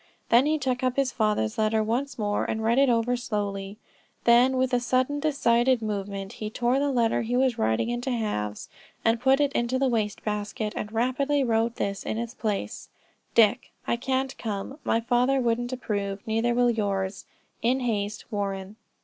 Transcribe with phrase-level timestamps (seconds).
[0.29, 3.77] Then he took up his father's letter once more and read it over slowly;
[4.23, 8.67] then with a sudden decided movement, he tore the letter he was writing into halves,
[9.05, 12.89] and put it into the waste basket, and rapidly wrote this in it's place:
[13.35, 14.79] "Dick: I can't come.
[14.83, 17.27] My father wouldn't approve; neither will yours.
[17.61, 18.77] In haste, Warren."